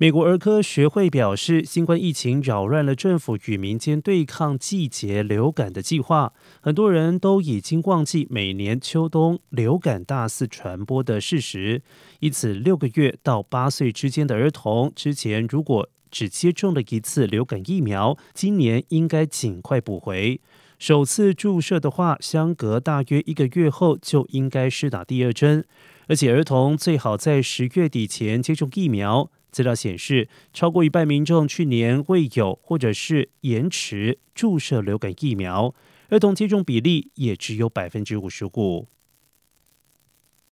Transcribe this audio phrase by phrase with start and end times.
[0.00, 6.32] 美国儿科学会表示，新冠疫情扰乱了政府与民间对抗季节流感的计划。
[6.62, 11.82] 很多人都已经忘记每年秋冬流感大肆传播的事实，
[12.20, 20.40] 因此六个月到八岁之间的儿童之前如果只接种了一次流感疫苗，今年应该尽快补回。
[20.78, 25.66] 首次注射的话，相隔大约一个月后就应该施打第二针，
[26.10, 29.30] 而且儿童最好在十月底前接种疫苗。
[29.52, 35.72] 资料显示，超过一半民众去年未有或者是延迟注射流感疫苗，
[36.08, 38.88] 儿童接种比例也只有百分之五十五。